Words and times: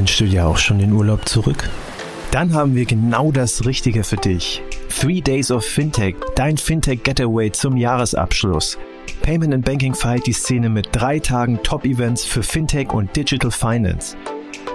Wünschst 0.00 0.18
du 0.18 0.24
dir 0.24 0.46
auch 0.46 0.56
schon 0.56 0.78
den 0.78 0.92
Urlaub 0.92 1.28
zurück? 1.28 1.68
Dann 2.30 2.54
haben 2.54 2.74
wir 2.74 2.86
genau 2.86 3.32
das 3.32 3.66
Richtige 3.66 4.02
für 4.02 4.16
dich. 4.16 4.62
Three 4.88 5.20
Days 5.20 5.50
of 5.50 5.62
Fintech, 5.62 6.16
dein 6.36 6.56
Fintech 6.56 7.02
Getaway 7.02 7.52
zum 7.52 7.76
Jahresabschluss. 7.76 8.78
Payment 9.20 9.52
and 9.52 9.62
Banking 9.62 9.94
feiert 9.94 10.26
die 10.26 10.32
Szene 10.32 10.70
mit 10.70 10.88
drei 10.92 11.18
Tagen 11.18 11.62
Top-Events 11.62 12.24
für 12.24 12.42
Fintech 12.42 12.94
und 12.94 13.14
Digital 13.14 13.50
Finance. 13.50 14.16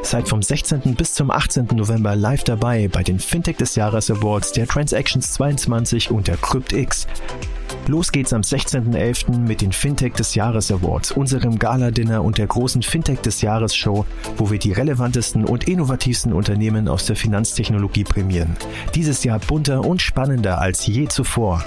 Seid 0.04 0.30
vom 0.30 0.44
16. 0.44 0.94
bis 0.94 1.16
zum 1.16 1.32
18. 1.32 1.70
November 1.74 2.16
live 2.16 2.44
dabei 2.44 2.88
bei 2.88 3.02
den 3.02 3.18
Fintech 3.18 3.58
des 3.58 3.74
Jahres 3.74 4.12
Awards 4.12 4.52
der 4.52 4.68
Transactions 4.68 5.34
22 5.34 6.12
und 6.12 6.28
der 6.28 6.38
CryptX. 6.38 7.08
Los 7.88 8.12
geht's 8.12 8.34
am 8.34 8.42
16.11. 8.42 9.38
mit 9.38 9.62
den 9.62 9.72
Fintech 9.72 10.14
des 10.14 10.36
Jahres 10.36 10.72
Awards, 10.72 11.12
unserem 11.12 11.60
Gala-Dinner 11.60 12.24
und 12.24 12.38
der 12.38 12.48
großen 12.48 12.82
Fintech 12.82 13.20
des 13.22 13.42
Jahres 13.42 13.76
Show, 13.76 14.06
wo 14.38 14.50
wir 14.50 14.60
die 14.60 14.72
relevantesten 14.72 15.46
und 15.46 15.68
innovativsten 15.68 16.34
Unternehmen 16.34 16.88
aus 16.88 17.06
der 17.06 17.16
Finanztechnologie 17.16 18.04
prämieren. 18.04 18.56
Dieses 18.96 19.24
Jahr 19.24 19.40
bunter 19.40 19.86
und 19.86 20.02
spannender 20.02 20.60
als 20.60 20.86
je 20.88 21.08
zuvor. 21.08 21.64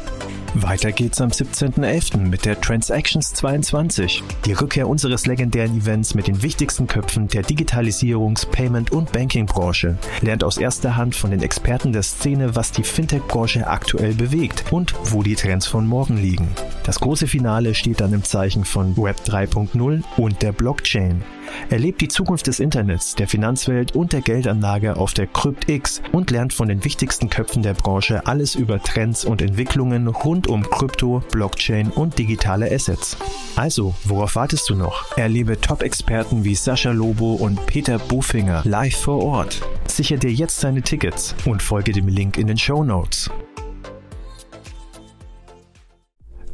Weiter 0.55 0.93
geht's 0.93 1.21
am 1.21 1.29
17.11. 1.29 2.19
mit 2.19 2.45
der 2.45 2.61
Transactions 2.61 3.35
22, 3.35 4.23
die 4.45 4.53
Rückkehr 4.53 4.89
unseres 4.89 5.27
legendären 5.27 5.77
Events 5.77 6.15
mit 6.15 6.27
den 6.27 6.43
wichtigsten 6.43 6.87
Köpfen 6.87 7.29
der 7.29 7.45
Digitalisierungs-, 7.45 8.47
Payment- 8.47 8.91
und 8.91 9.13
Banking-Branche. 9.13 9.99
Lernt 10.23 10.45
aus 10.45 10.57
erster 10.57 10.97
Hand 10.97 11.15
von 11.15 11.31
den 11.31 11.43
Experten 11.43 11.93
der 11.93 12.03
Szene, 12.03 12.57
was 12.57 12.73
die 12.73 12.83
Fintech-Branche 12.83 13.67
aktuell 13.67 14.15
bewegt 14.15 14.65
und 14.71 14.95
wo 15.05 15.23
die 15.23 15.35
Trends 15.35 15.67
von 15.67 15.87
morgen 15.87 16.17
liegen. 16.17 16.49
Das 16.85 17.01
große 17.01 17.27
Finale 17.27 17.75
steht 17.75 18.01
dann 18.01 18.15
im 18.15 18.25
Zeichen 18.25 18.65
von 18.65 18.97
Web 18.97 19.17
3.0 19.27 20.03
und 20.17 20.43
der 20.43 20.53
Blockchain. 20.53 21.23
Erlebt 21.71 22.01
die 22.01 22.09
Zukunft 22.09 22.47
des 22.47 22.61
Internets, 22.61 23.15
der 23.15 23.29
Finanzwelt 23.29 23.95
und 23.95 24.13
der 24.13 24.21
Geldanlage 24.21 24.97
auf 24.97 25.15
der 25.15 25.27
CryptX 25.27 26.03
und 26.13 26.31
lernt 26.31 26.53
von 26.53 26.69
den 26.69 26.85
wichtigsten 26.85 27.29
Köpfen 27.31 27.63
der 27.63 27.75
Branche 27.75 28.27
alles 28.27 28.55
über 28.55 28.83
Trends 28.83 29.25
und 29.25 29.43
Entwicklungen 29.43 30.07
rund 30.09 30.47
um 30.47 30.63
Krypto, 30.63 31.23
Blockchain 31.31 31.91
und 31.91 32.19
digitale 32.19 32.73
Assets. 32.73 33.17
Also, 33.57 33.95
worauf 34.05 34.37
wartest 34.37 34.69
du 34.71 34.75
noch? 34.75 35.17
Erlebe 35.17 35.61
Top-Experten 35.61 36.45
wie 36.45 36.55
Sascha 36.55 36.93
Lobo 36.93 37.35
und 37.35 37.65
Peter 37.67 37.99
Bufinger 37.99 38.63
live 38.65 38.97
vor 38.97 39.23
Ort. 39.23 39.61
Sicher 39.87 40.17
dir 40.17 40.33
jetzt 40.33 40.63
deine 40.65 40.83
Tickets 40.83 41.35
und 41.45 41.63
folge 41.63 41.93
dem 41.93 42.09
Link 42.09 42.39
in 42.39 42.47
den 42.47 42.59
Show 42.59 42.85
Notes. 42.85 43.31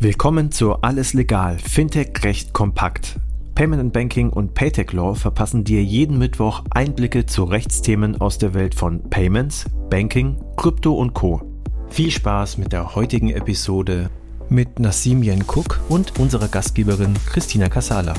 Willkommen 0.01 0.53
zu 0.53 0.75
Alles 0.83 1.15
Legal, 1.15 1.59
Fintech 1.59 2.23
Recht 2.25 2.53
Kompakt. 2.53 3.19
Payment 3.55 3.81
and 3.81 3.93
Banking 3.93 4.31
und 4.31 4.55
Paytech 4.55 4.93
Law 4.93 5.15
verpassen 5.15 5.63
dir 5.63 5.81
jeden 5.83 6.19
Mittwoch 6.19 6.65
Einblicke 6.71 7.25
zu 7.25 7.45
Rechtsthemen 7.45 8.21
aus 8.21 8.39
der 8.39 8.53
Welt 8.53 8.75
von 8.75 9.09
Payments, 9.11 9.67
Banking, 9.91 10.37
Krypto 10.57 10.95
und 10.95 11.15
Co. 11.15 11.41
Viel 11.89 12.11
Spaß 12.11 12.59
mit 12.59 12.73
der 12.73 12.97
heutigen 12.97 13.31
Episode 13.31 14.11
mit 14.49 14.81
Nassim 14.81 15.23
Cook 15.47 15.81
und 15.89 16.19
unserer 16.19 16.49
Gastgeberin 16.49 17.15
Christina 17.27 17.69
Casala. 17.69 18.15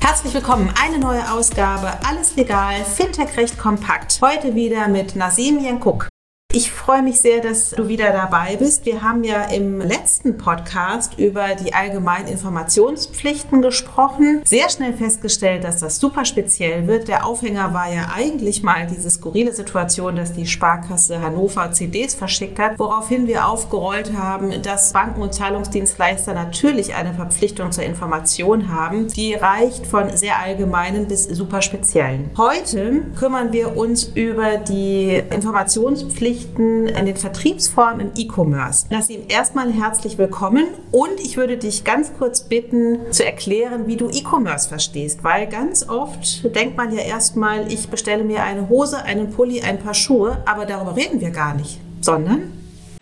Herzlich 0.00 0.34
willkommen, 0.34 0.70
eine 0.82 0.98
neue 0.98 1.30
Ausgabe, 1.32 1.92
alles 2.04 2.34
legal, 2.34 2.84
Fintech 2.84 3.36
recht 3.36 3.58
kompakt. 3.58 4.18
Heute 4.20 4.56
wieder 4.56 4.88
mit 4.88 5.14
Nasim 5.14 5.58
Cook. 5.80 6.09
Ich 6.52 6.72
freue 6.72 7.02
mich 7.02 7.20
sehr, 7.20 7.40
dass 7.40 7.70
du 7.70 7.86
wieder 7.86 8.10
dabei 8.10 8.56
bist. 8.56 8.84
Wir 8.84 9.02
haben 9.02 9.22
ja 9.22 9.44
im 9.44 9.80
letzten 9.80 10.36
Podcast 10.36 11.16
über 11.16 11.54
die 11.54 11.72
allgemeinen 11.72 12.26
Informationspflichten 12.26 13.62
gesprochen. 13.62 14.42
Sehr 14.44 14.68
schnell 14.68 14.92
festgestellt, 14.94 15.62
dass 15.62 15.78
das 15.78 16.00
super 16.00 16.24
speziell 16.24 16.88
wird. 16.88 17.06
Der 17.06 17.24
Aufhänger 17.24 17.72
war 17.72 17.94
ja 17.94 18.08
eigentlich 18.12 18.64
mal 18.64 18.88
diese 18.88 19.10
skurrile 19.10 19.52
Situation, 19.52 20.16
dass 20.16 20.32
die 20.32 20.44
Sparkasse 20.44 21.20
Hannover 21.20 21.70
CDs 21.70 22.16
verschickt 22.16 22.58
hat, 22.58 22.80
woraufhin 22.80 23.28
wir 23.28 23.46
aufgerollt 23.46 24.12
haben, 24.18 24.60
dass 24.62 24.92
Banken 24.92 25.22
und 25.22 25.32
Zahlungsdienstleister 25.32 26.34
natürlich 26.34 26.96
eine 26.96 27.14
Verpflichtung 27.14 27.70
zur 27.70 27.84
Information 27.84 28.74
haben, 28.74 29.06
die 29.06 29.34
reicht 29.34 29.86
von 29.86 30.16
sehr 30.16 30.40
allgemeinen 30.40 31.06
bis 31.06 31.26
super 31.26 31.62
speziellen. 31.62 32.28
Heute 32.36 33.02
kümmern 33.16 33.52
wir 33.52 33.76
uns 33.76 34.02
über 34.02 34.56
die 34.56 35.22
Informationspflichten 35.30 36.39
Nachrichten 36.40 36.86
in 36.86 37.06
den 37.06 37.16
Vertriebsformen 37.16 38.00
im 38.00 38.10
E-Commerce. 38.16 38.86
Lass 38.90 39.10
ihn 39.10 39.26
erstmal 39.28 39.70
herzlich 39.72 40.16
willkommen 40.16 40.66
und 40.90 41.20
ich 41.20 41.36
würde 41.36 41.56
dich 41.58 41.84
ganz 41.84 42.12
kurz 42.16 42.42
bitten 42.42 42.98
zu 43.10 43.24
erklären, 43.24 43.86
wie 43.86 43.96
du 43.96 44.08
E-Commerce 44.08 44.68
verstehst, 44.68 45.22
weil 45.22 45.46
ganz 45.48 45.88
oft 45.88 46.54
denkt 46.56 46.76
man 46.76 46.94
ja 46.94 47.02
erstmal, 47.02 47.70
ich 47.70 47.88
bestelle 47.88 48.24
mir 48.24 48.42
eine 48.42 48.68
Hose, 48.68 49.02
einen 49.02 49.30
Pulli, 49.30 49.60
ein 49.60 49.78
paar 49.78 49.94
Schuhe, 49.94 50.38
aber 50.46 50.64
darüber 50.64 50.96
reden 50.96 51.20
wir 51.20 51.30
gar 51.30 51.54
nicht, 51.54 51.78
sondern 52.00 52.52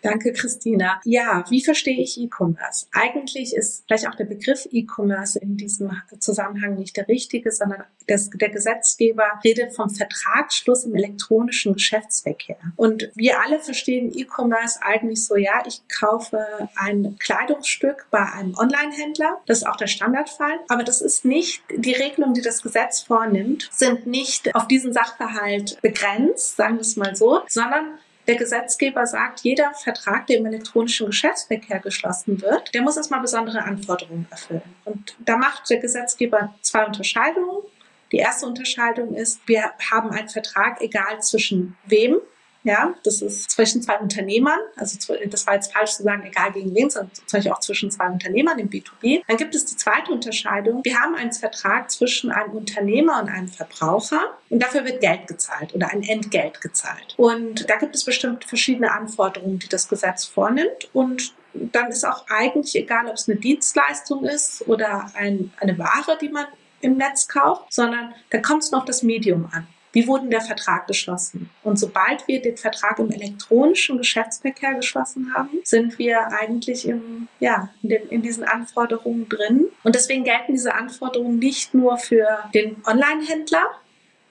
Danke, 0.01 0.31
Christina. 0.33 1.01
Ja, 1.03 1.43
wie 1.49 1.63
verstehe 1.63 2.01
ich 2.01 2.19
E-Commerce? 2.19 2.87
Eigentlich 2.91 3.53
ist 3.53 3.83
vielleicht 3.85 4.07
auch 4.07 4.15
der 4.15 4.25
Begriff 4.25 4.67
E-Commerce 4.71 5.37
in 5.37 5.57
diesem 5.57 5.91
Zusammenhang 6.19 6.75
nicht 6.75 6.95
der 6.95 7.07
richtige, 7.07 7.51
sondern 7.51 7.83
das, 8.07 8.29
der 8.29 8.49
Gesetzgeber 8.49 9.25
redet 9.43 9.75
vom 9.75 9.89
Vertragsschluss 9.89 10.85
im 10.85 10.95
elektronischen 10.95 11.73
Geschäftsverkehr. 11.73 12.57
Und 12.75 13.11
wir 13.15 13.41
alle 13.41 13.59
verstehen 13.59 14.11
E-Commerce 14.15 14.79
eigentlich 14.81 15.25
so, 15.25 15.35
ja, 15.35 15.63
ich 15.67 15.81
kaufe 15.87 16.69
ein 16.75 17.17
Kleidungsstück 17.19 18.07
bei 18.09 18.23
einem 18.23 18.55
Online-Händler. 18.55 19.41
Das 19.45 19.59
ist 19.59 19.67
auch 19.67 19.75
der 19.75 19.87
Standardfall. 19.87 20.59
Aber 20.69 20.83
das 20.83 21.01
ist 21.01 21.25
nicht 21.25 21.61
die 21.75 21.93
Regelung, 21.93 22.33
die 22.33 22.41
das 22.41 22.61
Gesetz 22.61 23.01
vornimmt, 23.01 23.69
sind 23.71 24.07
nicht 24.07 24.55
auf 24.55 24.67
diesen 24.67 24.93
Sachverhalt 24.93 25.77
begrenzt, 25.81 26.55
sagen 26.55 26.75
wir 26.75 26.81
es 26.81 26.95
mal 26.95 27.15
so, 27.15 27.41
sondern 27.47 27.99
der 28.29 28.37
Gesetzgeber 28.37 29.07
sagt, 29.07 29.39
jeder 29.39 29.73
Vertrag, 29.73 30.27
der 30.27 30.37
im 30.37 30.45
elektronischen 30.45 31.07
Geschäftsverkehr 31.07 31.79
geschlossen 31.79 32.39
wird, 32.43 32.71
der 32.75 32.83
muss 32.83 32.95
erstmal 32.95 33.21
besondere 33.21 33.63
Anforderungen 33.63 34.27
erfüllen. 34.29 34.61
Und 34.85 35.15
da 35.25 35.35
macht 35.35 35.67
der 35.71 35.79
Gesetzgeber 35.79 36.53
zwei 36.61 36.85
Unterscheidungen. 36.85 37.63
Die 38.11 38.17
erste 38.17 38.45
Unterscheidung 38.45 39.15
ist, 39.15 39.41
wir 39.47 39.71
haben 39.89 40.11
einen 40.11 40.29
Vertrag, 40.29 40.79
egal 40.79 41.23
zwischen 41.23 41.75
wem, 41.85 42.17
ja, 42.63 42.93
das 43.03 43.21
ist 43.21 43.49
zwischen 43.51 43.81
zwei 43.81 43.97
Unternehmern, 43.99 44.59
also 44.75 44.97
das 45.29 45.47
war 45.47 45.55
jetzt 45.55 45.73
falsch 45.73 45.91
zu 45.91 46.03
sagen, 46.03 46.23
egal 46.25 46.51
gegen 46.51 46.75
wen, 46.75 46.89
sondern 46.89 47.13
zum 47.13 47.25
Beispiel 47.31 47.51
auch 47.51 47.59
zwischen 47.59 47.89
zwei 47.89 48.09
Unternehmern 48.09 48.59
im 48.59 48.69
B2B. 48.69 49.21
Dann 49.27 49.37
gibt 49.37 49.55
es 49.55 49.65
die 49.65 49.77
zweite 49.77 50.11
Unterscheidung. 50.11 50.83
Wir 50.83 50.99
haben 50.99 51.15
einen 51.15 51.31
Vertrag 51.31 51.89
zwischen 51.89 52.31
einem 52.31 52.51
Unternehmer 52.51 53.21
und 53.21 53.29
einem 53.29 53.47
Verbraucher 53.47 54.37
und 54.49 54.61
dafür 54.61 54.83
wird 54.83 54.99
Geld 54.99 55.27
gezahlt 55.27 55.73
oder 55.73 55.89
ein 55.89 56.03
Entgelt 56.03 56.59
gezahlt. 56.59 57.13
Und 57.17 57.69
da 57.69 57.77
gibt 57.77 57.95
es 57.95 58.03
bestimmt 58.03 58.43
verschiedene 58.43 58.91
Anforderungen, 58.91 59.59
die 59.59 59.69
das 59.69 59.87
Gesetz 59.87 60.25
vornimmt 60.25 60.89
und 60.93 61.33
dann 61.53 61.89
ist 61.89 62.05
auch 62.05 62.25
eigentlich 62.29 62.75
egal, 62.75 63.07
ob 63.07 63.13
es 63.13 63.27
eine 63.27 63.39
Dienstleistung 63.39 64.23
ist 64.25 64.67
oder 64.67 65.11
ein, 65.15 65.51
eine 65.59 65.77
Ware, 65.79 66.17
die 66.21 66.29
man 66.29 66.45
im 66.81 66.97
Netz 66.97 67.27
kauft, 67.27 67.73
sondern 67.73 68.13
da 68.29 68.39
kommt 68.39 68.63
es 68.63 68.71
noch 68.71 68.85
das 68.85 69.03
Medium 69.03 69.49
an. 69.51 69.67
Wie 69.91 70.07
wurde 70.07 70.29
der 70.29 70.41
Vertrag 70.41 70.87
geschlossen? 70.87 71.49
Und 71.63 71.79
sobald 71.79 72.27
wir 72.27 72.41
den 72.41 72.57
Vertrag 72.57 72.99
im 72.99 73.11
elektronischen 73.11 73.97
Geschäftsverkehr 73.97 74.75
geschlossen 74.75 75.33
haben, 75.33 75.59
sind 75.63 75.97
wir 75.97 76.27
eigentlich 76.31 76.87
im, 76.87 77.27
ja, 77.39 77.69
in, 77.81 77.89
den, 77.89 78.07
in 78.09 78.21
diesen 78.21 78.43
Anforderungen 78.43 79.27
drin. 79.27 79.65
Und 79.83 79.95
deswegen 79.95 80.23
gelten 80.23 80.53
diese 80.53 80.75
Anforderungen 80.75 81.39
nicht 81.39 81.73
nur 81.73 81.97
für 81.97 82.27
den 82.53 82.77
Online-Händler, 82.85 83.71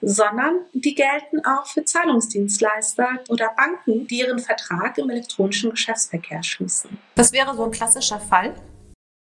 sondern 0.01 0.59
die 0.73 0.95
gelten 0.95 1.43
auch 1.45 1.67
für 1.67 1.83
Zahlungsdienstleister 1.83 3.19
oder 3.27 3.51
Banken, 3.55 4.07
die 4.07 4.19
ihren 4.19 4.39
Vertrag 4.39 4.97
im 4.97 5.09
elektronischen 5.09 5.71
Geschäftsverkehr 5.71 6.41
schließen. 6.41 6.97
Was 7.15 7.33
wäre 7.33 7.53
so 7.55 7.65
ein 7.65 7.71
klassischer 7.71 8.19
Fall? 8.19 8.55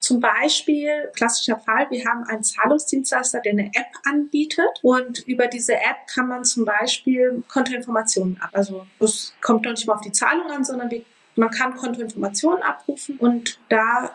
Zum 0.10 0.22
Beispiel, 0.22 1.12
klassischer 1.16 1.60
Fall, 1.60 1.86
wir 1.92 2.04
haben 2.04 2.24
einen 2.24 2.44
Zahlungsdienstleister, 2.44 3.42
der 3.42 3.52
eine 3.52 3.68
App 3.68 3.92
anbietet 4.06 4.80
und 4.82 5.20
über 5.28 5.46
diese 5.46 5.76
App 5.76 6.08
kann 6.12 6.28
man 6.28 6.44
zum 6.46 6.66
Beispiel 6.66 7.44
Kontoinformationen 7.48 8.42
ab. 8.42 8.50
Also 8.54 8.88
es 9.00 9.36
kommt 9.40 9.66
noch 9.66 9.72
nicht 9.74 9.86
mal 9.86 9.94
auf 9.94 10.02
die 10.02 10.12
Zahlung 10.12 10.50
an, 10.50 10.64
sondern 10.64 10.90
man 11.36 11.52
kann 11.52 11.76
Kontoinformationen 11.76 12.64
abrufen 12.64 13.18
und 13.20 13.60
da 13.70 14.10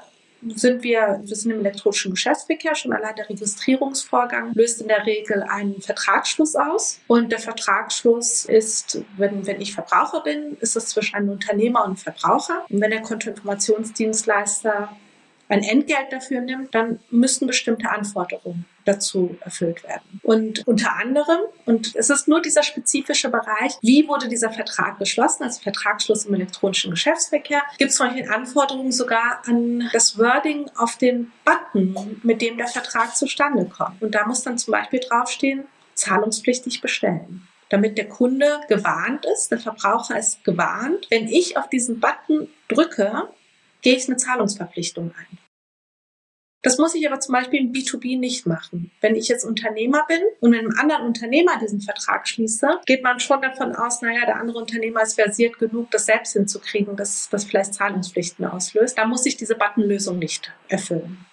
sind 0.57 0.83
wir, 0.83 1.21
wir 1.23 1.37
sind 1.37 1.53
im 1.53 1.61
elektronischen 1.61 2.11
Geschäftsverkehr, 2.11 2.75
schon 2.75 2.93
allein 2.93 3.15
der 3.15 3.29
Registrierungsvorgang 3.29 4.53
löst 4.55 4.81
in 4.83 4.89
der 4.89 5.07
Regel 5.07 5.45
einen 5.45 5.81
Vertragsschluss 5.81 6.57
aus. 6.57 6.99
Und 7.07 7.31
der 7.31 7.39
Vertragsschluss 7.39 8.47
ist, 8.47 9.01
wenn, 9.17 9.47
wenn 9.47 9.61
ich 9.61 9.75
Verbraucher 9.75 10.25
bin, 10.25 10.57
ist 10.59 10.75
es 10.75 10.89
zwischen 10.89 11.15
einem 11.15 11.29
Unternehmer 11.29 11.83
und 11.85 11.87
einem 11.87 11.97
Verbraucher. 11.99 12.67
Und 12.69 12.81
wenn 12.81 12.91
der 12.91 13.03
Kontoinformationsdienstleister 13.03 14.89
ein 15.49 15.63
Entgelt 15.63 16.11
dafür 16.11 16.41
nimmt, 16.41 16.75
dann 16.75 17.01
müssen 17.11 17.47
bestimmte 17.47 17.91
Anforderungen 17.91 18.65
dazu 18.85 19.37
erfüllt 19.41 19.83
werden. 19.85 20.21
Und 20.23 20.67
unter 20.67 20.97
anderem, 20.97 21.41
und 21.65 21.95
es 21.95 22.11
ist 22.11 22.29
nur 22.29 22.41
dieser 22.41 22.63
spezifische 22.63 23.31
Bereich, 23.31 23.73
wie 23.81 24.07
wurde 24.09 24.29
dieser 24.29 24.51
Vertrag 24.51 24.99
geschlossen, 24.99 25.45
also 25.45 25.61
Vertragsschluss 25.63 26.27
im 26.27 26.35
elektronischen 26.35 26.91
Geschäftsverkehr, 26.91 27.63
gibt 27.79 27.91
es 27.91 27.97
solche 27.97 28.31
Anforderungen 28.31 28.93
sogar 28.93 29.43
an 29.47 29.89
das 29.93 30.19
Wording 30.19 30.71
auf 30.77 30.97
den 30.97 31.33
Button, 31.45 32.21
mit 32.23 32.43
dem 32.43 32.57
der 32.59 32.69
Vertrag 32.69 33.17
zustande 33.17 33.67
kommt. 33.67 34.03
Und 34.03 34.15
da 34.15 34.27
muss 34.27 34.43
dann 34.43 34.59
zum 34.59 34.73
Beispiel 34.73 35.01
draufstehen, 35.01 35.65
zahlungspflichtig 35.95 36.81
bestellen 36.81 37.47
damit 37.71 37.99
der 37.99 38.09
Kunde 38.09 38.61
gewarnt 38.69 39.27
ist, 39.35 39.51
der 39.51 39.59
Verbraucher 39.59 40.17
ist 40.17 40.45
gewarnt. 40.45 41.09
Wenn 41.11 41.27
ich 41.27 41.57
auf 41.57 41.69
diesen 41.69 41.99
Button 41.99 42.49
drücke, 42.69 43.29
gehe 43.85 43.97
ich 43.97 44.09
eine 44.09 44.17
Zahlungsverpflichtung 44.17 45.15
ein. 45.17 45.39
Das 46.63 46.79
muss 46.79 46.95
ich 46.95 47.07
aber 47.07 47.21
zum 47.21 47.35
Beispiel 47.35 47.61
in 47.61 47.73
B2B 47.75 48.19
nicht 48.19 48.47
machen. 48.47 48.91
Wenn 49.03 49.17
ich 49.17 49.29
jetzt 49.29 49.45
Unternehmer 49.45 50.07
bin 50.09 50.23
und 50.41 50.51
mit 50.51 50.61
einem 50.61 50.73
anderen 50.79 51.07
Unternehmer 51.07 51.59
diesen 51.61 51.83
Vertrag 51.83 52.27
schließe, 52.27 52.81
geht 52.87 53.03
man 53.03 53.21
schon 53.21 53.43
davon 53.43 53.77
aus, 53.77 54.01
naja, 54.01 54.25
der 54.25 54.37
andere 54.37 54.59
Unternehmer 54.59 55.03
ist 55.03 55.15
versiert 55.15 55.59
genug, 55.59 55.91
das 55.91 56.07
selbst 56.07 56.33
hinzukriegen, 56.33 56.97
dass 56.97 57.29
das 57.29 57.45
vielleicht 57.45 57.75
Zahlungspflichten 57.75 58.47
auslöst. 58.47 58.97
Da 58.97 59.05
muss 59.07 59.27
ich 59.27 59.37
diese 59.37 59.57
Buttonlösung 59.57 60.19
nicht 60.19 60.51
erfüllen. 60.69 61.27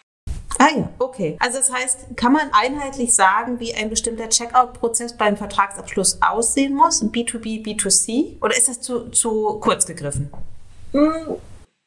Ah 0.60 0.68
ja, 0.76 0.90
okay. 1.00 1.38
Also 1.40 1.60
das 1.60 1.72
heißt, 1.72 2.18
kann 2.18 2.34
man 2.34 2.50
einheitlich 2.52 3.16
sagen, 3.16 3.62
wie 3.62 3.74
ein 3.74 3.90
bestimmter 3.90 4.28
Checkout-Prozess 4.28 5.16
beim 5.16 5.38
Vertragsabschluss 5.38 6.22
aussehen 6.22 6.76
muss, 6.76 7.02
B2B, 7.02 7.64
B2C? 7.66 8.36
Oder 8.44 8.58
ist 8.58 8.68
das 8.68 8.82
zu, 8.82 9.10
zu 9.12 9.60
kurz 9.62 9.86
gegriffen? 9.86 10.30
Mm, 10.92 11.36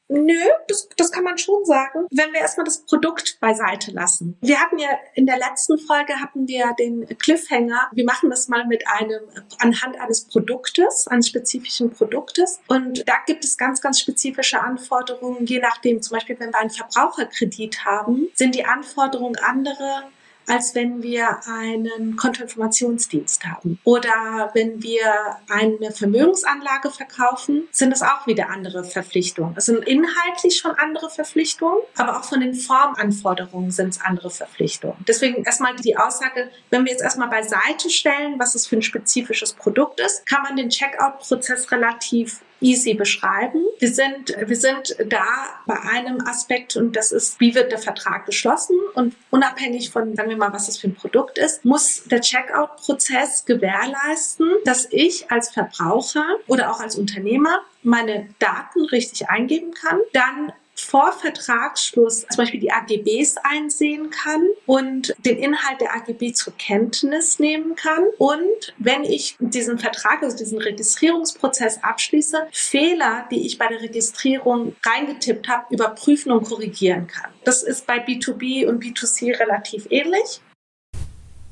Nö, 0.09 0.39
das, 0.69 0.89
das 0.97 1.11
kann 1.11 1.25
man 1.25 1.39
schon 1.39 1.65
sagen. 1.65 2.07
Wenn 2.11 2.33
wir 2.33 2.41
erstmal 2.41 2.65
das 2.65 2.85
Produkt 2.85 3.39
beiseite 3.41 3.91
lassen. 3.91 4.37
Wir 4.41 4.61
hatten 4.61 4.79
ja 4.79 4.89
in 5.15 5.27
der 5.27 5.39
letzten 5.39 5.79
Folge 5.79 6.21
hatten 6.21 6.47
wir 6.47 6.75
den 6.79 7.07
Cliffhanger. 7.19 7.91
Wir 7.93 8.05
machen 8.05 8.29
das 8.31 8.49
mal 8.49 8.67
mit 8.67 8.85
einem, 8.87 9.23
anhand 9.59 9.99
eines 9.99 10.27
Produktes, 10.27 11.07
eines 11.09 11.29
spezifischen 11.29 11.91
Produktes. 11.91 12.61
Und 12.69 13.09
da 13.09 13.15
gibt 13.27 13.45
es 13.45 13.57
ganz, 13.57 13.81
ganz 13.81 14.01
spezifische 14.01 14.61
Anforderungen, 14.61 15.47
je 15.47 15.61
nachdem. 15.61 16.03
Zum 16.03 16.17
Beispiel, 16.17 16.39
wenn 16.39 16.53
wir 16.53 16.61
einen 16.61 16.71
Verbraucherkredit 16.71 17.85
haben, 17.85 18.29
sind 18.35 18.55
die 18.55 18.65
Anforderungen 18.65 19.37
andere 19.37 20.05
als 20.47 20.75
wenn 20.75 21.03
wir 21.03 21.41
einen 21.47 22.17
Kontoinformationsdienst 22.17 23.45
haben. 23.45 23.79
Oder 23.85 24.51
wenn 24.55 24.83
wir 24.83 25.03
eine 25.49 25.93
Vermögensanlage 25.93 26.91
verkaufen, 26.91 27.69
sind 27.71 27.93
es 27.93 28.03
auch 28.03 28.27
wieder 28.27 28.51
andere 28.51 28.85
Verpflichtungen. 28.85 29.55
Es 29.57 29.67
sind 29.67 29.87
inhaltlich 29.87 30.57
schon 30.57 30.73
andere 30.73 31.11
Verpflichtungen, 31.11 31.79
aber 31.97 32.19
auch 32.19 32.25
von 32.25 32.41
den 32.41 32.55
Formanforderungen 32.55 33.71
sind 33.71 33.91
es 33.91 34.01
andere 34.01 34.31
Verpflichtungen. 34.31 34.97
Deswegen 35.07 35.45
erstmal 35.45 35.77
die 35.77 35.97
Aussage, 35.97 36.51
wenn 36.71 36.85
wir 36.85 36.93
jetzt 36.93 37.03
erstmal 37.03 37.29
beiseite 37.29 37.91
stellen, 37.91 38.39
was 38.39 38.55
es 38.55 38.67
für 38.67 38.77
ein 38.77 38.83
spezifisches 38.83 39.53
Produkt 39.53 40.01
ist, 40.01 40.27
kann 40.27 40.43
man 40.43 40.57
den 40.57 40.69
Checkout-Prozess 40.69 41.71
relativ 41.71 42.41
easy 42.65 42.95
beschreiben. 42.95 43.63
Wir 43.79 43.93
sind, 43.93 44.35
wir 44.37 44.57
sind 44.57 44.97
da 45.07 45.27
bei 45.67 45.79
einem 45.79 46.21
Aspekt 46.27 46.77
und 46.77 46.97
das 46.97 47.13
ist, 47.13 47.39
wie 47.39 47.55
wird 47.55 47.71
der 47.71 47.79
Vertrag 47.79 48.27
geschlossen 48.27 48.77
und 48.95 49.15
unabhängig 49.31 49.91
von, 49.91 50.17
sagen 50.17 50.31
wir 50.31 50.37
mal, 50.37 50.53
was 50.53 50.67
das 50.67 50.79
für 50.79 50.89
ein 50.89 50.95
Produkt 50.95 51.39
ist, 51.39 51.65
muss 51.65 52.05
der 52.05 52.23
Checkout-Prozess 52.23 53.45
gewährleisten, 53.45 54.51
dass 54.65 54.89
ich 54.91 55.31
als 55.31 55.51
Verbraucher 55.51 56.25
oder 56.47 56.71
auch 56.71 56.81
als 56.81 56.97
Unternehmer 56.97 57.61
meine 57.83 58.29
Daten 58.39 58.87
richtig 58.87 59.29
eingeben 59.29 59.73
kann, 59.75 59.99
dann 60.15 60.53
vor 60.85 61.13
Vertragsschluss 61.13 62.21
zum 62.21 62.37
Beispiel 62.37 62.61
die 62.61 62.73
AGBs 62.73 63.37
einsehen 63.43 64.11
kann 64.11 64.47
und 64.67 65.15
den 65.19 65.39
Inhalt 65.39 65.81
der 65.81 65.95
AGB 65.95 66.33
zur 66.33 66.53
Kenntnis 66.57 67.39
nehmen 67.39 67.75
kann. 67.75 68.05
Und 68.19 68.75
wenn 68.79 69.05
ich 69.05 69.37
diesen 69.39 69.79
Vertrag, 69.79 70.23
also 70.23 70.37
diesen 70.37 70.59
Registrierungsprozess 70.59 71.83
abschließe, 71.83 72.47
Fehler, 72.53 73.27
die 73.31 73.47
ich 73.47 73.59
bei 73.59 73.69
der 73.69 73.81
Registrierung 73.81 74.77
reingetippt 74.85 75.49
habe, 75.49 75.73
überprüfen 75.75 76.33
und 76.33 76.45
korrigieren 76.45 77.07
kann. 77.07 77.31
Das 77.45 77.63
ist 77.63 77.87
bei 77.87 78.05
B2B 78.05 78.67
und 78.67 78.83
B2C 78.83 79.39
relativ 79.39 79.87
ähnlich. 79.91 80.41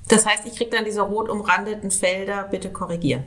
Das 0.08 0.26
heißt, 0.26 0.46
ich 0.46 0.56
kriege 0.56 0.70
dann 0.70 0.84
diese 0.84 1.00
rot 1.00 1.28
umrandeten 1.28 1.90
Felder, 1.90 2.44
bitte 2.50 2.70
korrigieren. 2.70 3.24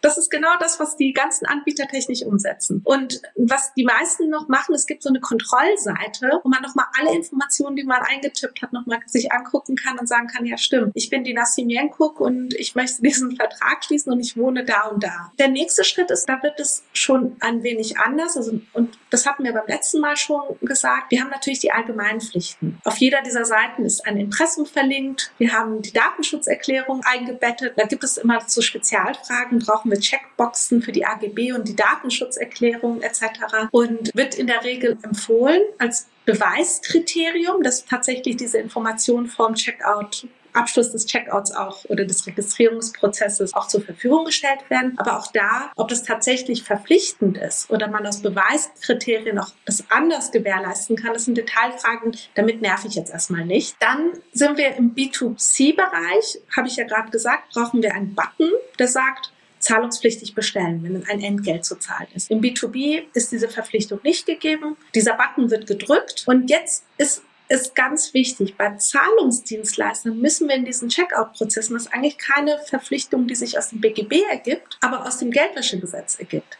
Das 0.00 0.18
ist 0.18 0.30
genau 0.30 0.50
das, 0.58 0.80
was 0.80 0.96
die 0.96 1.12
ganzen 1.12 1.46
Anbieter 1.46 1.86
technisch 1.86 2.22
umsetzen. 2.22 2.80
Und 2.84 3.20
was 3.36 3.74
die 3.74 3.84
meisten 3.84 4.28
noch 4.30 4.48
machen, 4.48 4.74
es 4.74 4.86
gibt 4.86 5.02
so 5.02 5.08
eine 5.08 5.20
Kontrollseite, 5.20 6.40
wo 6.42 6.48
man 6.48 6.62
nochmal 6.62 6.86
alle 6.98 7.14
Informationen, 7.14 7.76
die 7.76 7.84
man 7.84 8.02
eingetippt 8.02 8.62
hat, 8.62 8.72
nochmal 8.72 9.00
sich 9.06 9.32
angucken 9.32 9.76
kann 9.76 9.98
und 9.98 10.08
sagen 10.08 10.26
kann, 10.26 10.46
ja 10.46 10.56
stimmt, 10.56 10.92
ich 10.94 11.10
bin 11.10 11.24
die 11.24 11.34
Nassim 11.34 11.68
Jenkuk 11.68 12.20
und 12.20 12.54
ich 12.54 12.74
möchte 12.74 13.02
diesen 13.02 13.36
Vertrag 13.36 13.84
schließen 13.84 14.12
und 14.12 14.20
ich 14.20 14.36
wohne 14.36 14.64
da 14.64 14.88
und 14.88 15.02
da. 15.02 15.32
Der 15.38 15.48
nächste 15.48 15.84
Schritt 15.84 16.10
ist, 16.10 16.26
da 16.26 16.42
wird 16.42 16.58
es 16.60 16.82
schon 16.92 17.36
ein 17.40 17.62
wenig 17.62 17.98
anders. 17.98 18.36
Also, 18.36 18.60
und 18.72 18.98
das 19.10 19.26
hatten 19.26 19.44
wir 19.44 19.52
beim 19.52 19.66
letzten 19.66 20.00
Mal 20.00 20.16
schon 20.16 20.40
gesagt. 20.62 21.10
Wir 21.10 21.20
haben 21.20 21.30
natürlich 21.30 21.60
die 21.60 21.72
allgemeinen 21.72 22.20
Pflichten. 22.20 22.78
Auf 22.84 22.96
jeder 22.98 23.22
dieser 23.22 23.44
Seiten 23.44 23.84
ist 23.84 24.06
ein 24.06 24.16
Impressum 24.16 24.66
verlinkt. 24.66 25.32
Wir 25.38 25.52
haben 25.52 25.82
die 25.82 25.92
Datenschutzerklärung 25.92 27.02
eingebettet. 27.04 27.74
Da 27.76 27.86
gibt 27.86 28.04
es 28.04 28.16
immer 28.16 28.40
so 28.46 28.62
Spezialfragen. 28.62 29.58
Brauchen 29.58 29.89
mit 29.90 30.00
Checkboxen 30.00 30.80
für 30.80 30.92
die 30.92 31.04
AGB 31.04 31.52
und 31.52 31.68
die 31.68 31.76
Datenschutzerklärung 31.76 33.02
etc. 33.02 33.68
und 33.70 34.14
wird 34.14 34.36
in 34.36 34.46
der 34.46 34.64
Regel 34.64 34.96
empfohlen 35.02 35.62
als 35.78 36.06
Beweiskriterium, 36.24 37.62
dass 37.62 37.84
tatsächlich 37.84 38.36
diese 38.36 38.58
Informationen 38.58 39.26
vorm 39.26 39.54
Checkout 39.54 40.26
Abschluss 40.52 40.92
des 40.92 41.06
Checkouts 41.06 41.52
auch 41.52 41.84
oder 41.86 42.04
des 42.04 42.26
Registrierungsprozesses 42.26 43.54
auch 43.54 43.68
zur 43.68 43.82
Verfügung 43.82 44.24
gestellt 44.24 44.68
werden. 44.68 44.94
Aber 44.98 45.18
auch 45.18 45.30
da, 45.32 45.72
ob 45.76 45.88
das 45.88 46.02
tatsächlich 46.02 46.62
verpflichtend 46.62 47.38
ist 47.38 47.70
oder 47.70 47.88
man 47.88 48.06
aus 48.06 48.22
Beweiskriterien 48.22 49.38
auch 49.38 49.52
das 49.64 49.84
anders 49.90 50.32
gewährleisten 50.32 50.96
kann, 50.96 51.12
das 51.12 51.24
sind 51.24 51.36
Detailfragen. 51.36 52.16
Damit 52.34 52.62
nerv 52.62 52.84
ich 52.84 52.94
jetzt 52.94 53.12
erstmal 53.12 53.44
nicht. 53.44 53.76
Dann 53.80 54.12
sind 54.32 54.58
wir 54.58 54.74
im 54.76 54.94
B2C-Bereich, 54.94 56.40
habe 56.56 56.68
ich 56.68 56.76
ja 56.76 56.84
gerade 56.84 57.10
gesagt, 57.10 57.50
brauchen 57.52 57.82
wir 57.82 57.94
einen 57.94 58.14
Button, 58.14 58.50
der 58.78 58.88
sagt, 58.88 59.29
zahlungspflichtig 59.60 60.34
bestellen, 60.34 60.82
wenn 60.82 61.06
ein 61.06 61.22
Entgelt 61.22 61.64
zu 61.64 61.76
zahlen 61.76 62.08
ist. 62.14 62.30
Im 62.30 62.40
B2B 62.40 63.04
ist 63.14 63.30
diese 63.30 63.48
Verpflichtung 63.48 64.00
nicht 64.02 64.26
gegeben. 64.26 64.76
Dieser 64.94 65.14
Button 65.14 65.50
wird 65.50 65.66
gedrückt 65.66 66.24
und 66.26 66.50
jetzt 66.50 66.84
ist 66.98 67.22
ist 67.50 67.74
ganz 67.74 68.14
wichtig. 68.14 68.56
Bei 68.56 68.76
Zahlungsdienstleistern 68.76 70.16
müssen 70.16 70.48
wir 70.48 70.54
in 70.54 70.64
diesen 70.64 70.88
Checkout-Prozessen, 70.88 71.74
das 71.74 71.86
ist 71.86 71.92
eigentlich 71.92 72.16
keine 72.16 72.60
Verpflichtung, 72.60 73.26
die 73.26 73.34
sich 73.34 73.58
aus 73.58 73.70
dem 73.70 73.80
BGB 73.80 74.22
ergibt, 74.30 74.78
aber 74.80 75.04
aus 75.04 75.18
dem 75.18 75.32
Geldwäschegesetz 75.32 76.20
ergibt, 76.20 76.58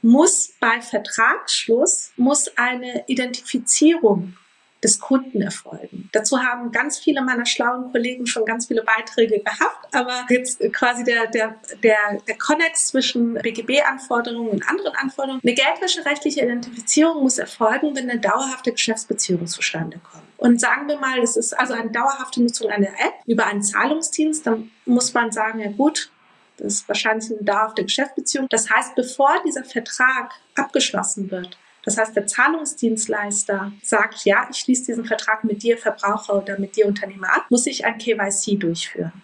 muss 0.00 0.52
bei 0.60 0.80
Vertragsschluss 0.80 2.12
muss 2.16 2.56
eine 2.56 3.02
Identifizierung 3.08 4.36
des 4.82 5.00
Kunden 5.00 5.42
erfolgen. 5.42 6.08
Dazu 6.12 6.38
haben 6.38 6.70
ganz 6.70 6.98
viele 6.98 7.22
meiner 7.22 7.46
schlauen 7.46 7.90
Kollegen 7.90 8.26
schon 8.26 8.44
ganz 8.44 8.66
viele 8.66 8.84
Beiträge 8.84 9.40
gehabt, 9.40 9.92
aber 9.92 10.24
jetzt 10.28 10.60
quasi 10.72 11.02
der, 11.02 11.26
der, 11.26 11.56
der, 11.82 11.96
der 12.26 12.38
Connex 12.38 12.88
zwischen 12.88 13.34
BGB-Anforderungen 13.34 14.50
und 14.50 14.68
anderen 14.68 14.94
Anforderungen. 14.94 15.40
Eine 15.42 15.54
geldwäscherechtliche 15.54 16.42
Identifizierung 16.42 17.22
muss 17.22 17.38
erfolgen, 17.38 17.96
wenn 17.96 18.08
eine 18.08 18.20
dauerhafte 18.20 18.70
Geschäftsbeziehung 18.70 19.46
zustande 19.48 19.98
kommt. 19.98 20.22
Und 20.36 20.60
sagen 20.60 20.86
wir 20.86 20.98
mal, 20.98 21.18
es 21.18 21.36
ist 21.36 21.58
also 21.58 21.74
eine 21.74 21.90
dauerhafte 21.90 22.40
Nutzung 22.40 22.70
einer 22.70 22.88
App 22.88 23.14
über 23.26 23.46
einen 23.46 23.62
Zahlungsdienst, 23.62 24.46
dann 24.46 24.70
muss 24.84 25.12
man 25.12 25.32
sagen, 25.32 25.58
ja 25.58 25.70
gut, 25.72 26.10
das 26.58 26.74
ist 26.74 26.88
wahrscheinlich 26.88 27.30
eine 27.30 27.42
dauerhafte 27.42 27.82
Geschäftsbeziehung. 27.82 28.46
Das 28.48 28.70
heißt, 28.70 28.94
bevor 28.94 29.30
dieser 29.44 29.64
Vertrag 29.64 30.32
abgeschlossen 30.54 31.30
wird, 31.30 31.56
das 31.88 31.96
heißt, 31.96 32.14
der 32.14 32.26
Zahlungsdienstleister 32.26 33.72
sagt, 33.82 34.26
ja, 34.26 34.46
ich 34.50 34.58
schließe 34.58 34.84
diesen 34.86 35.06
Vertrag 35.06 35.42
mit 35.44 35.62
dir 35.62 35.78
Verbraucher 35.78 36.36
oder 36.36 36.58
mit 36.58 36.76
dir 36.76 36.86
Unternehmer 36.86 37.34
ab, 37.34 37.46
muss 37.48 37.66
ich 37.66 37.86
ein 37.86 37.96
KYC 37.96 38.58
durchführen. 38.58 39.22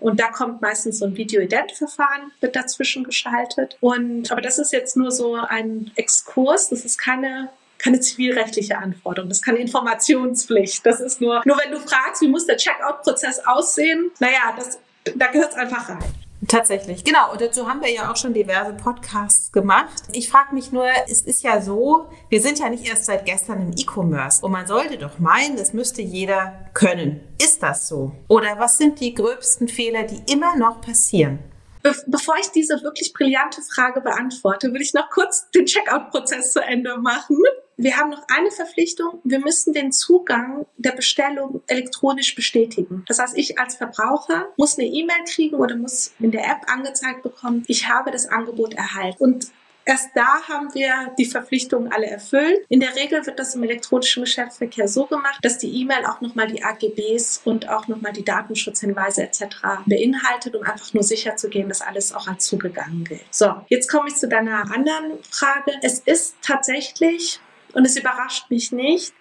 Und 0.00 0.18
da 0.18 0.28
kommt 0.28 0.60
meistens 0.60 0.98
so 0.98 1.04
ein 1.04 1.16
Video-Ident-Verfahren, 1.16 2.32
wird 2.40 2.56
dazwischen 2.56 3.04
geschaltet. 3.04 3.76
Und, 3.80 4.32
aber 4.32 4.40
das 4.40 4.58
ist 4.58 4.72
jetzt 4.72 4.96
nur 4.96 5.12
so 5.12 5.36
ein 5.36 5.92
Exkurs. 5.94 6.70
Das 6.70 6.84
ist 6.84 6.98
keine 6.98 7.50
keine 7.78 7.98
zivilrechtliche 7.98 8.78
Anforderung. 8.78 9.28
Das 9.28 9.38
ist 9.38 9.44
keine 9.44 9.58
Informationspflicht. 9.58 10.86
Das 10.86 11.00
ist 11.00 11.20
nur, 11.20 11.42
nur 11.44 11.58
wenn 11.58 11.72
du 11.72 11.80
fragst, 11.80 12.22
wie 12.22 12.28
muss 12.28 12.46
der 12.46 12.56
Checkout-Prozess 12.56 13.40
aussehen, 13.44 14.12
naja, 14.20 14.54
das, 14.56 14.78
da 15.16 15.26
gehört 15.26 15.50
es 15.50 15.56
einfach 15.56 15.88
rein. 15.88 16.14
Tatsächlich, 16.52 17.02
genau. 17.02 17.32
Und 17.32 17.40
dazu 17.40 17.66
haben 17.66 17.80
wir 17.80 17.90
ja 17.90 18.12
auch 18.12 18.16
schon 18.16 18.34
diverse 18.34 18.74
Podcasts 18.74 19.50
gemacht. 19.52 20.02
Ich 20.12 20.28
frage 20.28 20.54
mich 20.54 20.70
nur, 20.70 20.84
es 21.08 21.22
ist 21.22 21.42
ja 21.42 21.62
so, 21.62 22.10
wir 22.28 22.42
sind 22.42 22.58
ja 22.58 22.68
nicht 22.68 22.86
erst 22.86 23.06
seit 23.06 23.24
gestern 23.24 23.62
im 23.62 23.72
E-Commerce 23.74 24.44
und 24.44 24.52
man 24.52 24.66
sollte 24.66 24.98
doch 24.98 25.18
meinen, 25.18 25.56
das 25.56 25.72
müsste 25.72 26.02
jeder 26.02 26.68
können. 26.74 27.22
Ist 27.42 27.62
das 27.62 27.88
so? 27.88 28.12
Oder 28.28 28.58
was 28.58 28.76
sind 28.76 29.00
die 29.00 29.14
gröbsten 29.14 29.66
Fehler, 29.66 30.02
die 30.02 30.30
immer 30.30 30.54
noch 30.58 30.82
passieren? 30.82 31.38
Be 31.82 31.94
bevor 32.06 32.34
ich 32.38 32.48
diese 32.50 32.82
wirklich 32.82 33.14
brillante 33.14 33.62
Frage 33.74 34.02
beantworte, 34.02 34.74
will 34.74 34.82
ich 34.82 34.92
noch 34.92 35.08
kurz 35.08 35.50
den 35.52 35.64
Checkout-Prozess 35.64 36.52
zu 36.52 36.60
Ende 36.60 36.98
machen. 36.98 37.38
Wir 37.82 37.96
haben 37.96 38.10
noch 38.10 38.22
eine 38.28 38.52
Verpflichtung. 38.52 39.20
Wir 39.24 39.40
müssen 39.40 39.72
den 39.72 39.90
Zugang 39.90 40.66
der 40.76 40.92
Bestellung 40.92 41.62
elektronisch 41.66 42.36
bestätigen. 42.36 43.04
Das 43.08 43.18
heißt, 43.18 43.36
ich 43.36 43.58
als 43.58 43.74
Verbraucher 43.74 44.48
muss 44.56 44.78
eine 44.78 44.86
E-Mail 44.86 45.24
kriegen 45.26 45.56
oder 45.56 45.74
muss 45.74 46.12
in 46.20 46.30
der 46.30 46.44
App 46.44 46.70
angezeigt 46.72 47.24
bekommen, 47.24 47.64
ich 47.66 47.88
habe 47.88 48.12
das 48.12 48.26
Angebot 48.26 48.74
erhalten. 48.74 49.22
Und 49.22 49.46
Erst 49.84 50.10
da 50.14 50.42
haben 50.48 50.72
wir 50.74 51.12
die 51.18 51.24
Verpflichtungen 51.24 51.90
alle 51.90 52.06
erfüllt. 52.06 52.64
In 52.68 52.78
der 52.78 52.94
Regel 52.94 53.26
wird 53.26 53.40
das 53.40 53.56
im 53.56 53.64
elektronischen 53.64 54.22
Geschäftsverkehr 54.22 54.86
so 54.86 55.06
gemacht, 55.06 55.40
dass 55.42 55.58
die 55.58 55.80
E-Mail 55.80 56.06
auch 56.06 56.20
nochmal 56.20 56.46
die 56.46 56.62
AGBs 56.62 57.40
und 57.44 57.68
auch 57.68 57.88
nochmal 57.88 58.12
die 58.12 58.24
Datenschutzhinweise 58.24 59.24
etc. 59.24 59.56
beinhaltet, 59.86 60.54
um 60.54 60.62
einfach 60.62 60.94
nur 60.94 61.02
sicher 61.02 61.34
zu 61.34 61.48
gehen, 61.48 61.68
dass 61.68 61.80
alles 61.80 62.12
auch 62.12 62.28
als 62.28 62.46
zugegangen 62.46 63.02
gilt. 63.02 63.24
So, 63.32 63.56
jetzt 63.70 63.90
komme 63.90 64.08
ich 64.08 64.14
zu 64.14 64.28
deiner 64.28 64.72
anderen 64.72 65.18
Frage. 65.28 65.72
Es 65.82 65.98
ist 65.98 66.36
tatsächlich, 66.42 67.40
und 67.74 67.84
es 67.84 67.96
überrascht 67.96 68.50
mich 68.50 68.72
nicht, 68.72 69.12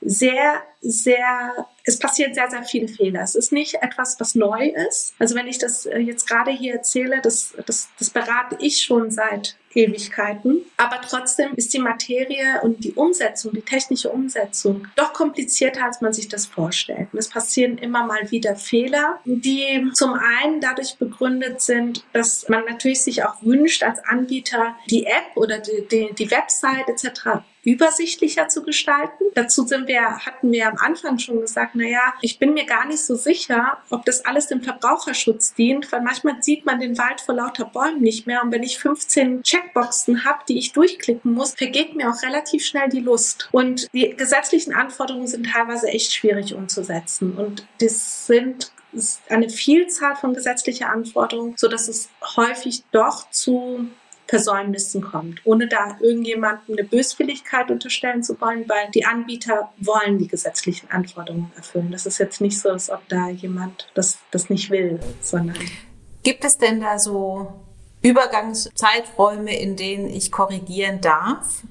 sehr, 0.00 0.62
sehr, 0.80 1.66
es 1.84 1.98
passieren 1.98 2.34
sehr, 2.34 2.50
sehr 2.50 2.62
viele 2.62 2.86
Fehler. 2.86 3.22
Es 3.22 3.34
ist 3.34 3.50
nicht 3.50 3.76
etwas, 3.82 4.20
was 4.20 4.34
neu 4.34 4.72
ist. 4.88 5.14
Also 5.18 5.34
wenn 5.34 5.48
ich 5.48 5.58
das 5.58 5.86
äh, 5.86 5.98
jetzt 5.98 6.28
gerade 6.28 6.50
hier 6.50 6.74
erzähle, 6.74 7.20
das, 7.22 7.54
das, 7.66 7.88
das 7.98 8.10
berate 8.10 8.56
ich 8.60 8.82
schon 8.82 9.10
seit 9.10 9.56
Ewigkeiten. 9.74 10.64
Aber 10.76 11.00
trotzdem 11.00 11.54
ist 11.56 11.74
die 11.74 11.80
Materie 11.80 12.60
und 12.62 12.84
die 12.84 12.92
Umsetzung, 12.92 13.52
die 13.52 13.62
technische 13.62 14.10
Umsetzung 14.10 14.86
doch 14.94 15.12
komplizierter, 15.12 15.84
als 15.84 16.00
man 16.00 16.12
sich 16.12 16.28
das 16.28 16.46
vorstellt. 16.46 17.08
Und 17.12 17.18
es 17.18 17.28
passieren 17.28 17.78
immer 17.78 18.06
mal 18.06 18.30
wieder 18.30 18.54
Fehler, 18.54 19.20
die 19.24 19.90
zum 19.94 20.14
einen 20.14 20.60
dadurch 20.60 20.96
begründet 20.98 21.60
sind, 21.60 22.04
dass 22.12 22.48
man 22.48 22.64
natürlich 22.64 23.02
sich 23.02 23.24
auch 23.24 23.42
wünscht 23.42 23.82
als 23.82 23.98
Anbieter, 24.04 24.76
die 24.88 25.06
App 25.06 25.36
oder 25.36 25.58
die, 25.58 25.86
die, 25.90 26.14
die 26.14 26.30
Website 26.30 26.88
etc 26.88 27.42
übersichtlicher 27.66 28.48
zu 28.48 28.62
gestalten. 28.62 29.24
Dazu 29.34 29.66
sind 29.66 29.88
wir, 29.88 30.18
hatten 30.18 30.52
wir 30.52 30.68
am 30.68 30.78
Anfang 30.78 31.18
schon 31.18 31.40
gesagt, 31.40 31.72
na 31.74 31.84
ja, 31.84 32.14
ich 32.22 32.38
bin 32.38 32.54
mir 32.54 32.64
gar 32.64 32.86
nicht 32.86 33.04
so 33.04 33.16
sicher, 33.16 33.78
ob 33.90 34.04
das 34.04 34.24
alles 34.24 34.46
dem 34.46 34.62
Verbraucherschutz 34.62 35.52
dient, 35.52 35.90
weil 35.90 36.00
manchmal 36.00 36.40
sieht 36.42 36.64
man 36.64 36.78
den 36.78 36.96
Wald 36.96 37.20
vor 37.20 37.34
lauter 37.34 37.64
Bäumen 37.64 38.00
nicht 38.00 38.26
mehr 38.26 38.42
und 38.42 38.52
wenn 38.52 38.62
ich 38.62 38.78
15 38.78 39.42
Checkboxen 39.42 40.24
habe, 40.24 40.38
die 40.48 40.58
ich 40.58 40.72
durchklicken 40.72 41.34
muss, 41.34 41.54
vergeht 41.54 41.96
mir 41.96 42.08
auch 42.08 42.22
relativ 42.22 42.64
schnell 42.64 42.88
die 42.88 43.00
Lust. 43.00 43.48
Und 43.50 43.92
die 43.92 44.10
gesetzlichen 44.16 44.72
Anforderungen 44.72 45.26
sind 45.26 45.50
teilweise 45.50 45.88
echt 45.88 46.12
schwierig 46.12 46.54
umzusetzen 46.54 47.36
und 47.36 47.66
das 47.80 48.28
sind 48.28 48.70
eine 49.28 49.50
Vielzahl 49.50 50.14
von 50.16 50.34
gesetzlicher 50.34 50.88
Anforderungen, 50.88 51.54
so 51.58 51.68
dass 51.68 51.88
es 51.88 52.08
häufig 52.36 52.84
doch 52.92 53.28
zu 53.30 53.88
Versäumnissen 54.28 55.02
kommt, 55.02 55.40
ohne 55.44 55.68
da 55.68 55.96
irgendjemandem 56.00 56.76
eine 56.76 56.86
Böswilligkeit 56.86 57.70
unterstellen 57.70 58.22
zu 58.22 58.40
wollen, 58.40 58.68
weil 58.68 58.90
die 58.92 59.04
Anbieter 59.04 59.72
wollen 59.78 60.18
die 60.18 60.28
gesetzlichen 60.28 60.90
Anforderungen 60.90 61.52
erfüllen. 61.56 61.90
Das 61.92 62.06
ist 62.06 62.18
jetzt 62.18 62.40
nicht 62.40 62.58
so, 62.58 62.70
als 62.70 62.90
ob 62.90 63.08
da 63.08 63.28
jemand 63.28 63.88
das, 63.94 64.18
das 64.30 64.50
nicht 64.50 64.70
will, 64.70 64.98
sondern. 65.20 65.56
Gibt 66.22 66.44
es 66.44 66.58
denn 66.58 66.80
da 66.80 66.98
so 66.98 67.52
Übergangszeiträume, 68.02 69.56
in 69.56 69.76
denen 69.76 70.08
ich 70.08 70.32
korrigieren 70.32 71.00
darf? 71.00 71.62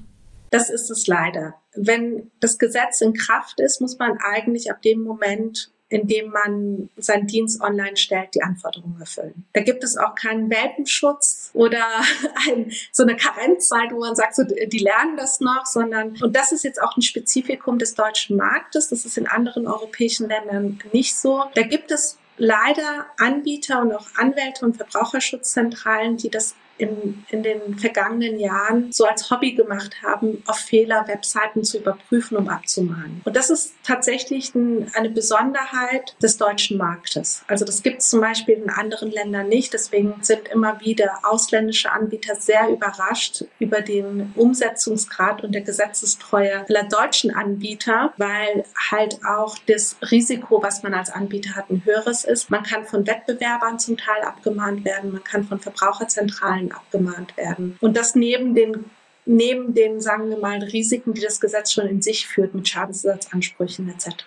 Das 0.50 0.70
ist 0.70 0.90
es 0.90 1.06
leider. 1.06 1.54
Wenn 1.74 2.30
das 2.40 2.58
Gesetz 2.58 3.00
in 3.02 3.12
Kraft 3.12 3.60
ist, 3.60 3.80
muss 3.80 3.98
man 3.98 4.18
eigentlich 4.18 4.70
ab 4.70 4.80
dem 4.80 5.02
Moment 5.02 5.72
indem 5.88 6.30
man 6.30 6.88
seinen 6.96 7.26
Dienst 7.26 7.60
online 7.60 7.96
stellt, 7.96 8.34
die 8.34 8.42
Anforderungen 8.42 9.00
erfüllen. 9.00 9.46
Da 9.52 9.62
gibt 9.62 9.84
es 9.84 9.96
auch 9.96 10.14
keinen 10.16 10.50
Welpenschutz 10.50 11.50
oder 11.52 11.84
ein, 12.48 12.72
so 12.90 13.04
eine 13.04 13.16
Karenzzeit, 13.16 13.92
wo 13.92 14.00
man 14.00 14.16
sagt, 14.16 14.34
so, 14.34 14.42
die 14.42 14.78
lernen 14.78 15.16
das 15.16 15.40
noch, 15.40 15.64
sondern, 15.64 16.16
und 16.20 16.34
das 16.34 16.50
ist 16.50 16.64
jetzt 16.64 16.82
auch 16.82 16.96
ein 16.96 17.02
Spezifikum 17.02 17.78
des 17.78 17.94
deutschen 17.94 18.36
Marktes, 18.36 18.88
das 18.88 19.04
ist 19.04 19.16
in 19.16 19.28
anderen 19.28 19.66
europäischen 19.66 20.28
Ländern 20.28 20.78
nicht 20.92 21.16
so. 21.16 21.44
Da 21.54 21.62
gibt 21.62 21.92
es 21.92 22.18
leider 22.36 23.06
Anbieter 23.18 23.80
und 23.80 23.92
auch 23.92 24.08
Anwälte 24.16 24.64
und 24.64 24.76
Verbraucherschutzzentralen, 24.76 26.16
die 26.16 26.30
das 26.30 26.54
in, 26.78 27.24
in 27.30 27.42
den 27.42 27.78
vergangenen 27.78 28.38
Jahren 28.38 28.92
so 28.92 29.04
als 29.04 29.30
Hobby 29.30 29.52
gemacht 29.52 30.02
haben, 30.02 30.42
auf 30.46 30.58
Fehler 30.58 31.06
Webseiten 31.08 31.64
zu 31.64 31.78
überprüfen, 31.78 32.36
um 32.36 32.48
abzumahnen. 32.48 33.22
Und 33.24 33.36
das 33.36 33.50
ist 33.50 33.74
tatsächlich 33.82 34.54
ein, 34.54 34.90
eine 34.94 35.10
Besonderheit 35.10 36.16
des 36.22 36.36
deutschen 36.36 36.76
Marktes. 36.76 37.42
Also 37.46 37.64
das 37.64 37.82
gibt 37.82 38.02
es 38.02 38.10
zum 38.10 38.20
Beispiel 38.20 38.56
in 38.56 38.70
anderen 38.70 39.10
Ländern 39.10 39.48
nicht. 39.48 39.72
Deswegen 39.72 40.14
sind 40.22 40.48
immer 40.48 40.80
wieder 40.80 41.20
ausländische 41.22 41.90
Anbieter 41.92 42.36
sehr 42.36 42.68
überrascht 42.68 43.44
über 43.58 43.80
den 43.80 44.32
Umsetzungsgrad 44.36 45.42
und 45.42 45.52
der 45.52 45.62
Gesetzestreue 45.62 46.66
aller 46.68 46.84
deutschen 46.84 47.34
Anbieter, 47.34 48.12
weil 48.16 48.64
halt 48.90 49.20
auch 49.24 49.56
das 49.66 49.96
Risiko, 50.10 50.62
was 50.62 50.82
man 50.82 50.94
als 50.94 51.10
Anbieter 51.10 51.54
hat, 51.54 51.70
ein 51.70 51.84
höheres 51.84 52.24
ist. 52.24 52.50
Man 52.50 52.62
kann 52.62 52.84
von 52.84 53.06
Wettbewerbern 53.06 53.78
zum 53.78 53.96
Teil 53.96 54.22
abgemahnt 54.22 54.84
werden, 54.84 55.12
man 55.12 55.24
kann 55.24 55.44
von 55.44 55.58
Verbraucherzentralen 55.58 56.65
Zahlen 56.66 56.72
abgemahnt 56.72 57.36
werden. 57.36 57.76
Und 57.80 57.96
das 57.96 58.14
neben 58.14 58.54
den 58.54 58.90
neben 59.28 59.74
den, 59.74 60.00
sagen 60.00 60.30
wir 60.30 60.38
mal, 60.38 60.62
Risiken, 60.62 61.12
die 61.12 61.20
das 61.20 61.40
Gesetz 61.40 61.72
schon 61.72 61.88
in 61.88 62.00
sich 62.00 62.28
führt, 62.28 62.54
mit 62.54 62.68
Schadensersatzansprüchen 62.68 63.88
etc. 63.88 64.24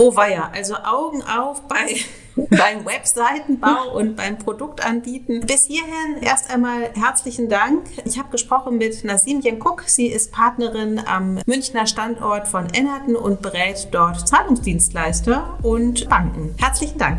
Oh 0.00 0.16
weia, 0.16 0.50
also 0.54 0.74
Augen 0.76 1.22
auf 1.22 1.68
bei, 1.68 1.96
beim 2.48 2.86
Webseitenbau 2.86 3.94
und 3.94 4.16
beim 4.16 4.38
Produktanbieten. 4.38 5.40
Bis 5.40 5.66
hierhin 5.66 6.22
erst 6.22 6.50
einmal 6.50 6.94
herzlichen 6.94 7.50
Dank. 7.50 7.84
Ich 8.06 8.18
habe 8.18 8.30
gesprochen 8.30 8.78
mit 8.78 9.04
Nasim 9.04 9.42
Jenkuk. 9.42 9.82
Sie 9.84 10.06
ist 10.06 10.32
Partnerin 10.32 10.98
am 10.98 11.38
Münchner 11.44 11.86
Standort 11.86 12.48
von 12.48 12.72
Ennerton 12.72 13.16
und 13.16 13.42
berät 13.42 13.88
dort 13.90 14.26
Zahlungsdienstleister 14.26 15.58
und 15.60 16.08
Banken. 16.08 16.54
Herzlichen 16.56 16.96
Dank. 16.96 17.18